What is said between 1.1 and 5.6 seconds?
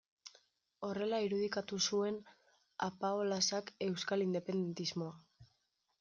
irudikatu zuen Apaolazak euskal independentismoa.